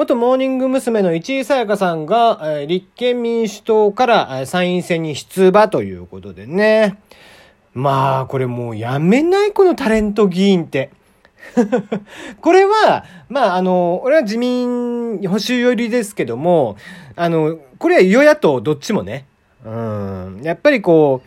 [0.00, 1.02] 元モーニング娘。
[1.02, 6.96] の市井さやかさんが、え立憲民主党から参院選に出馬ということでね。
[7.74, 10.88] まあ、これもうやめないこのタレント議員って。
[12.40, 16.76] これは、まあ、あの、俺は自民保守寄りですけども、
[17.14, 19.26] あの、これは与野党どっちもね。
[19.66, 20.40] うん。
[20.42, 21.20] やっぱりこ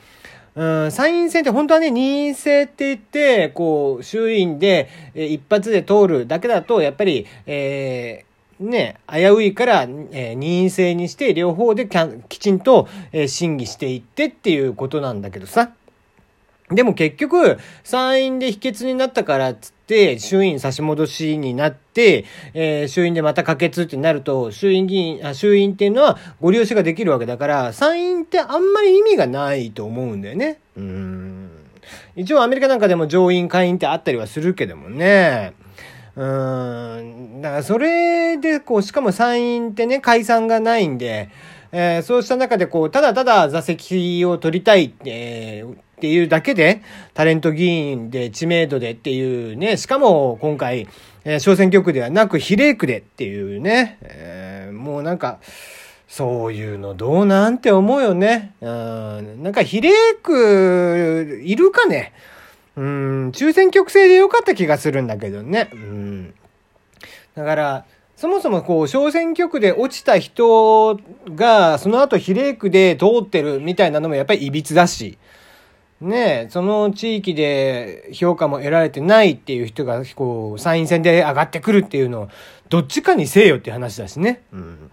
[0.55, 8.32] う、うん、参院選って本当はね、任意制って言って、こう、衆院で、えー一発で通るだけだと、やっぱり、えー
[8.70, 11.97] ね、危ういから、えー任意制にして、両方でき
[12.29, 15.71] きちんと、えー審議していってっていうことなんだけどさ。
[16.69, 30.60] でも結局、参院で否決になったからっつって、衆院差し戻しになって、えー衆院でまた可決ってなると、衆院議員、あ衆院っていうのはご利用しができるわけだから、参院ってあんまり意味がないと思うんだよね。
[30.77, 31.50] うん。
[32.16, 35.53] 一応アメリカなんかでも上院、下院ってあったりはするけどもね。
[36.16, 37.42] うん。
[37.42, 41.30] だからそれで、こう、しかも参院ってね、解散がないんで、
[41.72, 46.81] えーそうした中でこう、ただただ座席を取りたいって、えーっていうだけで、
[47.14, 50.88] タレント議員で知名度でっていうね、しかも今回、
[51.25, 55.39] えー小選挙区ではなく比例区でっていうね、えーもうなんか、
[56.08, 58.53] そういうのどうなんて思うよね。
[58.61, 59.89] うん、なんか比例
[60.22, 62.14] 区、いるかね？
[62.75, 65.69] うん、抽選挙区制でよかった気がするんだけどね。
[65.73, 66.33] うん。
[67.35, 70.99] だから、そもそもこう、小選挙区で落ちた人
[71.35, 75.17] が、その後比例区で通ってるみたいなのもやっぱり歪だし、
[76.02, 82.30] ねえ、その地域で評価も得られてないっていう人が、こう、参院選で上がってくるっていうのを、
[82.69, 84.41] どっちかにせえよっていう話だしね。
[84.52, 84.91] うん。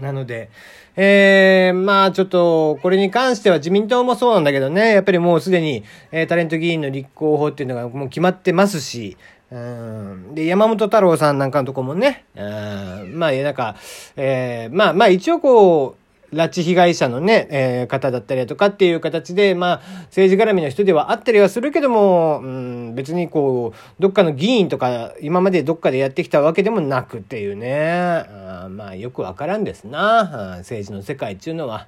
[0.00, 0.50] なので、
[0.96, 9.16] えー、まあちょっと、これに関しては自民党もそうなんだけどね、やっぱりもうすでに、えータレント議員の立候補っていうのがもう決まってますし、
[9.50, 13.76] うん、で、山本太郎さんなんかのとこもね、うん、まあ、なんか、
[14.16, 15.99] えー、まあまあ一応こう、
[16.32, 31.86] 拉致被害者のね、えー方だったりだとかっていう形で、まあ、政治絡みの人ではあったりはするけども、うん、別にこう、どっかの議員とか、今までどっかでやってきたわけでもなくっていうね、あまあ、よくわからんですな、政治の世界っていうのは。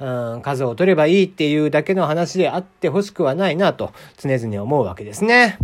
[0.00, 5.58] うん、数を取ればいいっていうだけの話であってほしくはないなと常々思うわけですね。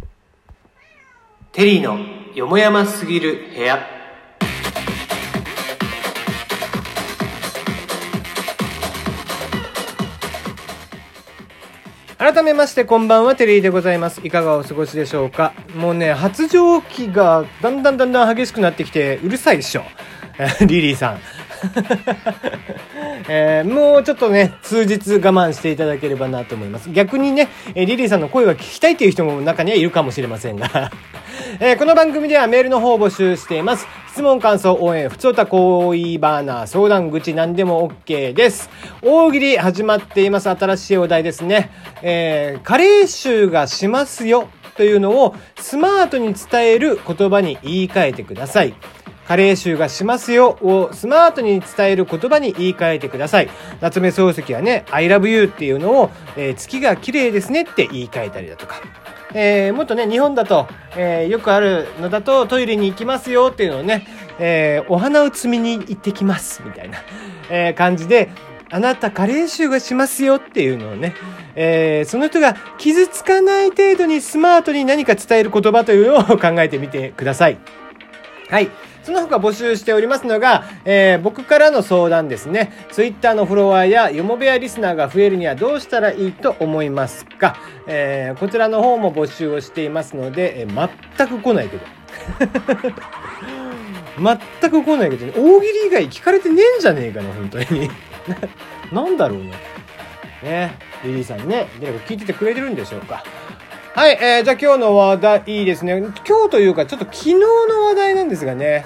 [1.52, 2.00] テリーの
[2.34, 3.93] よもやますぎる部屋。
[12.18, 14.20] 改めましてこんばんはテリーでございます。
[14.24, 15.52] いかがお過ごしでしょうか。
[15.76, 19.82] もうね発情期がだんだんだんだん激しくなってきてうるさいでしょ。
[20.66, 21.18] リリーさん。
[23.28, 26.90] えーもうちょっとね数日我慢していただければなと思います。
[26.90, 30.92] 逆にねえリリーさんの声が聞きたいという人も中にはいるかもしれませんが。
[31.58, 33.86] えーこの番組ではメールの方を募集しています。
[34.14, 38.70] 質問、感想、応援、ふつおた、恋バーナー、相談口、何でも OK です。
[39.02, 40.48] 大喜利始まっています。
[40.50, 41.72] 新しいお題ですね。
[42.00, 48.74] えー、加齢臭がしますよというのをスマートに伝える言葉に言い換えてください。
[49.26, 53.50] 加齢臭がしますよをスマートに伝える言葉に言い換えてください。
[53.80, 58.76] 夏目漱石はね、I love you っていうのを、えー月が綺麗ですねって言い換えたりだとか。
[59.34, 64.06] えーもっとね、日本だと、えーよくあるのだと、トイレに行きますよっていうのをね、
[64.38, 66.98] えーお花を摘みに行ってきます、みたいな、
[67.50, 68.30] えー感じで、
[68.70, 71.14] あなた加齢臭がしますよっていうのをね、
[71.56, 77.58] えーその人が傷つかない程度にスマートに何か伝える言葉というのを考えてみてください。
[78.48, 78.70] はい。
[79.04, 82.72] その他募集しておりますのが、えー僕からの相談ですね。
[82.90, 87.56] ツイッターのフォロワーやよもべやリスナーが増えるにはどうしたらいいと思いますか、
[87.86, 91.82] えーこちらの方も募集をしていますので、えー全く来ないけど。
[94.60, 95.32] 全く来ないけどね。
[95.36, 97.90] 大喜利以外聞かれてねえんじゃねえかな、本当に。
[98.92, 99.52] なんだろうね。
[100.42, 100.74] ね。
[101.04, 103.24] リリーさんね、誰か聞いててくれてるんでしょうか。
[103.94, 105.96] はい、えー、じゃあ今日の話題いいですね。
[105.98, 106.10] 今
[106.46, 107.46] 日というか、ちょっと昨日の
[107.84, 108.84] 話題なんですがね。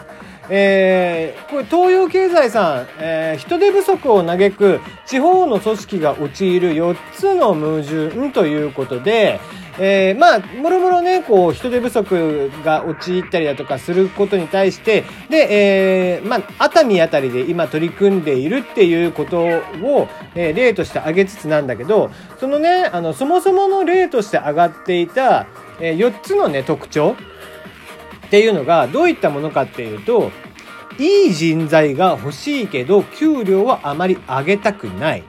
[0.50, 9.40] えー、これ東洋経済さん、えー人手不足を嘆く地方の組織が陥る4つの矛盾ということで、
[9.80, 22.10] えーまあ、もろもろね、こう、人手不足が陥ったりだとかすることに対して、で、えーまあ、熱海あたりで今取り組んでいるっていうことを、えー例として挙げつつなんだけど、
[22.40, 25.46] そのね、あの、そもそもの例として挙がっていた、
[25.80, 27.14] え4つのね、特徴
[28.26, 30.32] っていうのがどういったものかっていうと、
[30.98, 35.22] いい人材が欲しいけど、給料はあまり上げたくない。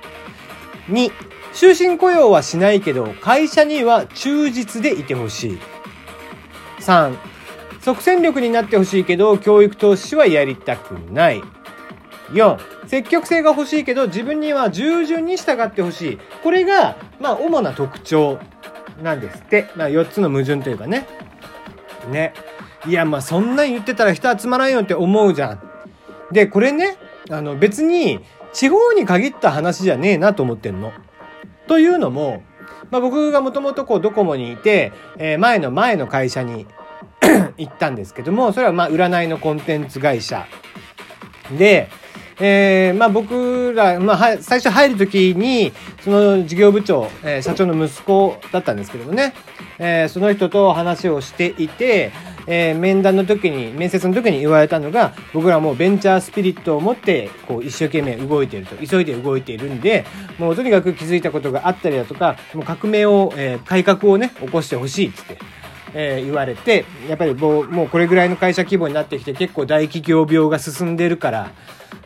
[0.90, 1.12] 2、
[1.54, 5.60] 終身雇用はしないけど、会社には忠実でいてほしい。
[6.80, 7.16] 3、
[7.82, 11.42] 即戦力になってほしいけど、教育投資はやりたくない。
[12.32, 16.20] 4、積極性が欲しいけど、自分には従順に従ってほしい。
[16.44, 18.40] これが、まあ、主な特徴
[19.02, 19.70] なんですって。
[19.76, 21.08] まあ、4つの矛盾というかね。
[22.12, 22.34] ね。
[22.88, 25.60] いや、まあ、そんなん言ってたら人集まらんよって思うじゃん。
[26.32, 26.98] で、これね、
[27.30, 28.20] あの、別に、
[28.54, 30.92] 地方に限った話じゃねえなと思ってんの。
[31.70, 32.42] というのも、
[32.90, 36.66] まあ、僕がもともとこうドコモにいて、えー、前の前の会社に
[37.58, 40.48] 行ったんですけどもそれはまあ占いのコンテンツ会社
[41.60, 41.88] で、
[42.40, 45.72] えー、まあ僕ら、まあ、最初入る時に
[46.04, 49.36] その事業部長、えー、社長の息子だったんですけどもね、
[49.78, 52.12] えー、その人と話をしていて、
[52.52, 60.04] えー、面談の時に面接の時に言われたのが僕らもうベンチャースピリットを持ってこう一生懸命動いていると急いで動いているんで
[60.40, 65.38] もうとにかく気づいたことがあったりだとかもう革命を、えー、改革をね起こしてほしいって。
[65.92, 71.52] えー、言われてやっぱりもうもうこれぐらいの会社規模になってきて結構大企業病が進んでるから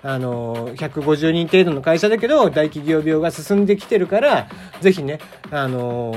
[0.04, 4.48] あの150人程度の会社だけど大企業病が進んできてるから
[4.82, 5.20] ぜひね
[5.52, 6.16] あの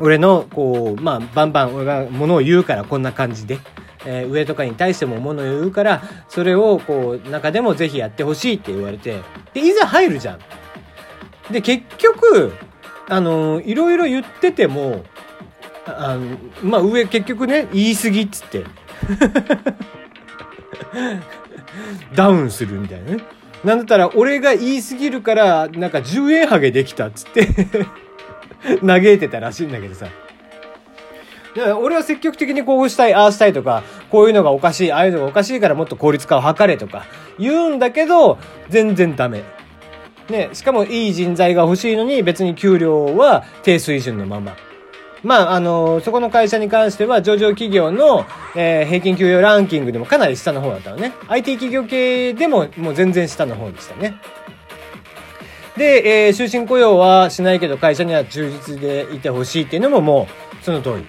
[0.00, 3.58] 俺の、こう、まあ、バンバン俺が物を言うから、こんな感じで。
[4.04, 9.20] えー、上とかに対しても物を言うから、それを、こう、中でもぜひやってほしいって言われて、
[9.54, 11.52] で、いざ入るじゃん。
[11.52, 12.52] で、結局、
[13.08, 15.04] あの、いろいろ言ってても、
[15.86, 18.64] あの、まあ、上、結局ね、言い過ぎっつって。
[22.14, 23.22] ダウンするみたいなね。
[23.64, 27.48] なんだったら、俺が言い過ぎるから、なんか10円ハゲできたっつって
[28.86, 30.06] 嘆いてたらしいんだけどさ。
[31.80, 37.04] 俺は積極的にこうしたい、ああしたいとか、こういうのがおかしい、ああいうのがおかしいからもっと効率化を図れとか
[37.38, 38.38] 言うんだけど、
[38.68, 39.42] 全然ダメ。
[40.28, 44.56] ね、しかもいい人材が欲しいのに別に給料は低水準のまま。
[45.22, 48.24] まあ、あの、そこの会社に関しては上場企業の、
[48.54, 51.12] えー、平均給与ランキングでもかなり下の方だったのね。
[51.28, 54.20] IT 企業系でももう全然下の方でしたね。
[55.78, 60.28] で、えー、終身雇用はしないけど会社には忠実でいてほしいっていうのもも
[60.60, 61.06] うその通り。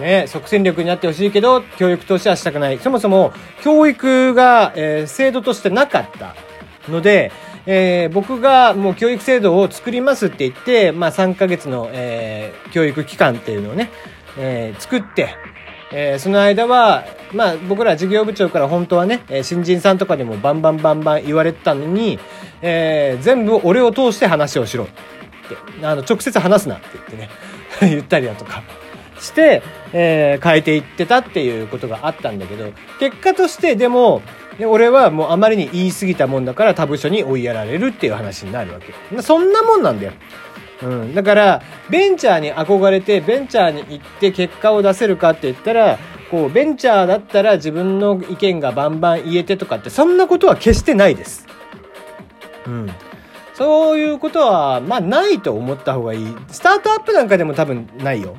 [0.00, 2.78] ね、即戦力になってほしいけど、教育投資はしたくない。
[2.78, 3.32] そもそも、
[3.62, 6.34] 教育が、えー、制度としてなかった
[6.90, 7.32] ので、
[7.64, 13.90] えー、僕がもう教育制度を作りますって言って、まあ3ヶ月の、えー、教育期間っていうのをね、
[14.38, 15.34] えー、作って、
[15.92, 22.18] えー、その間は、まあ僕ら事業部長から本当はねえ、新人さんとかにもバンバンバンバン言われてたのに、
[22.62, 27.30] えー、全部俺を通して話をしろって、あの、直接話すなって言ってね、
[27.80, 28.62] 言ったりだとか
[29.20, 29.62] して、
[29.92, 34.22] えー、変えていってたっていうことがあったんだけど、結果としてでも、
[34.64, 39.22] 俺はもうあまりに言い過ぎたもんだから他部署に追いやられるっていう話になるわけ。
[39.22, 40.12] そんなもんなんだよ。
[40.82, 41.14] うん。
[41.14, 45.98] だから、ベンチャーに憧れて、ベンチャーに行って結果を出せるかって言ったら、
[46.30, 51.46] こう、ベンチャーだったら自分の意見がバンバン言えてとかって、そんなことは決してないです。
[52.66, 52.90] うん。
[53.54, 56.36] そういうことは、まあ、ないと思った方がいい。
[56.48, 58.36] スタートアップなんかでも多分ないよ。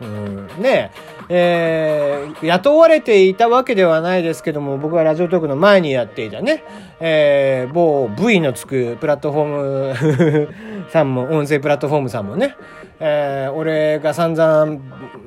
[0.00, 0.48] うん。
[0.58, 6.62] ねえ、えー、雇われていたわけではないですけども、僕はラジオトークの前にやっていたね、
[7.00, 10.54] えー、某 V のつくプラットフォーム
[10.90, 12.56] さんも、音声プラットフォームさんもね、
[13.00, 14.80] えー、俺が散々、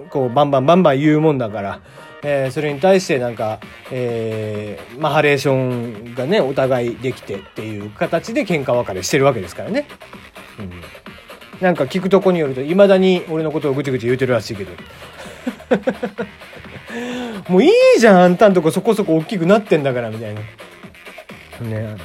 [0.10, 1.82] こう、バンバンバンバン言うもんだから、
[2.22, 3.60] えー、それに対してなんか、
[3.92, 9.88] えー、まあ、ハレーションがね、お互いできてっていう形で喧嘩別れしてるわけですからね。
[10.60, 10.72] うん。
[11.62, 14.72] なんか聞くとこによると、未だに俺のことをぐちぐち言うてるらしいけど。
[17.48, 20.42] もういいじゃん、あんたんとこそこそこ大きくなってんだから、みたいな。
[21.62, 21.96] ね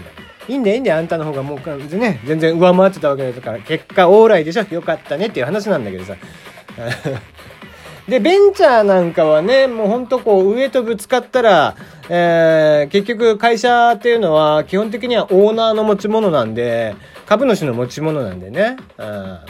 [0.49, 6.17] いいんだ、いいんだよ、あんたの方がもう、ね、全然上回ってたわけだから、結果オーライでしょよかったねっていう話なんだけどさ。
[8.09, 11.75] で、ベンチャーなんかはね、もうほんとこう上とぶつかったら、
[12.11, 19.03] えー、結局会社っていうのは基本的にはオーナーの持ち物なんで、株主の持ち物なんでね、う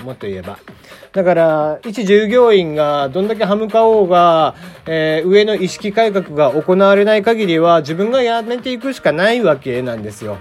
[0.03, 0.59] ん、もっと言えば。
[1.15, 4.57] だから、一従業員がどんだけ歯向かおうが、
[4.87, 10.39] えー、上の意識改革が行われない限りは自分がやめていくしかないわけなんですよ。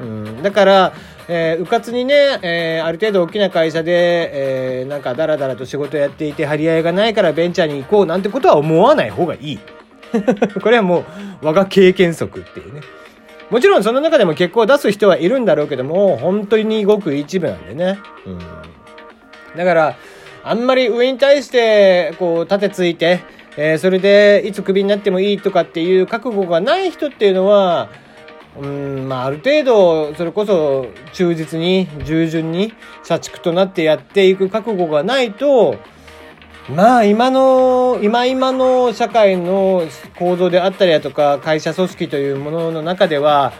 [0.00, 0.92] うん、だから、
[1.28, 9.58] えー、うかつにね、えー、ある程度大きな会社で、えー、なんかダラダラと仕事やっていて張り合いがないからベンチャーに行こうなんてことは思わない方がいい。
[10.60, 11.04] これはもう
[11.42, 12.80] 我が経験則っていうね。
[13.50, 18.00] もちろんその中でも結果を出す人はいるんだろうけども、本当にごく一部なんでね。
[18.26, 18.38] うん。
[19.56, 19.96] だから、
[20.48, 23.20] あんまり上に対して、こう、盾ついて、
[23.56, 27.88] えー、それでいつクビになってもいいとかっていう覚悟がない人っていうのは、
[28.56, 32.72] うん、まあ、ある程度、それこそ忠実に、従順に、
[33.02, 35.78] 社畜となってやっていく覚悟がないと、
[36.68, 39.82] まあ今の、今今の社会の
[40.16, 43.52] 構造であったりだとか、会社組織というものの中では、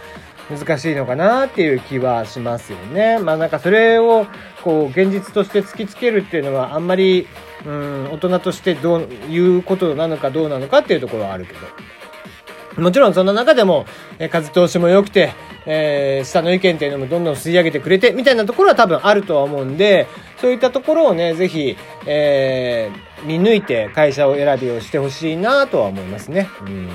[0.48, 3.18] 難しいのかなっていう気はしますよね。
[3.18, 4.26] まあなんかそれを、
[4.66, 7.28] こう、現実として突きつけるっていうのはあんまり、
[7.64, 12.82] うん、大人としてどういうことなのかどうなのかっていうところはあるけど。
[12.82, 13.86] もちろんその中でも、
[14.18, 15.32] え風通しも良くて、
[15.66, 20.08] えー、下の意見っていうのもどんどん吸い上げてくれて、みたいなところは多分あるとは思うんで、
[20.40, 26.48] そういったところをね、ぜひ、えー、見抜いて会社を選びをしてほしいなとは思いますね。
[26.66, 26.90] うん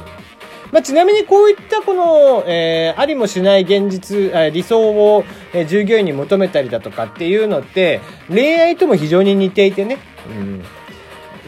[0.71, 7.99] まあ、ちなみにこういったこの、えー、ありもしない現実、理想を、え、従業員に求めたりだとかっていうのって、
[8.29, 9.97] 恋愛とも非常に似ていてね。
[10.29, 10.63] うん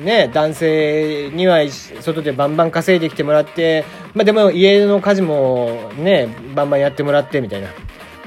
[0.04, 1.60] ね、男性には
[2.02, 7.70] 外でバンバン稼いできてもらって、まあでも家の家事もね、バンバンやってもらってみたいな。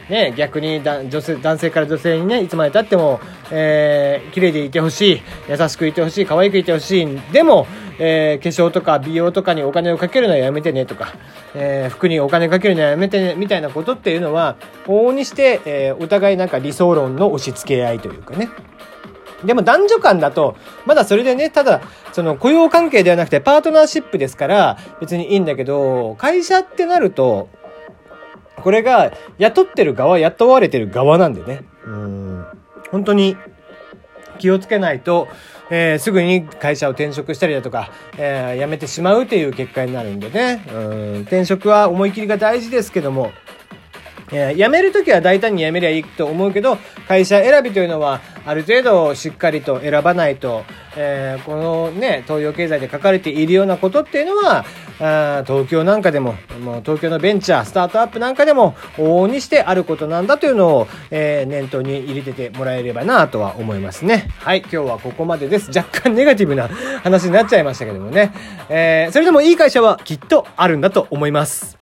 [0.09, 3.19] ね、逆にだ女性男性から女性にね、いつまでたっても、
[3.51, 7.21] えー、綺麗でいてほしい、優しくいてほしい、可愛くいてほしい。
[7.33, 7.67] でも、
[7.99, 11.15] えー、化粧とか美容とかにお金をかけるのはやめてねとか、
[11.55, 18.49] えー、服にお金かけるのはやめてね、みたいなことっていうのは、往々にして、えー、お互いなんか理想論の押し付け合いというかね。
[19.45, 27.49] でも男女間だと、まだそれでね、ただ、その雇用関係ではなくてパートナーシップですから、別にいいんだけど、会社ってなると、
[28.57, 31.65] これが雇ってる側、雇われてる側なんでね。
[31.85, 32.47] うん。
[32.91, 33.37] 本当に
[34.37, 35.29] 気をつけないと、
[35.71, 40.65] えー、すぐに会社を転職したりだとか、えー、辞めてしまうという結果になるんでね。
[40.73, 41.21] うん。
[41.23, 43.33] 転職は思い切りが大事ですけども、
[44.33, 50.65] え、辞めるときは大胆に辞めりゃいいと思うけど、会社選びというのは、ある程度しっかりと選ばないと、
[50.97, 54.65] えー、このね、東洋経済で書かれているようなことっていうのは、
[54.99, 64.31] あ東京なんかでも、もう東京のベンチャー、スタートアップなんかでも、往々にしてあることなんだというのを、えー、念頭に入れててもらえればなとは思いますね。
[64.39, 65.71] はい、今日はここまでです。
[65.77, 66.69] 若干ネガティブな
[67.03, 68.33] 話になっちゃいましたけどもね。
[68.69, 71.75] えー、それでもいい会社はきっとあるんだと思います。